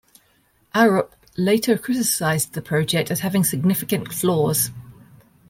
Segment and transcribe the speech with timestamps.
[0.73, 4.71] Arup later criticised the project as having significant flaws.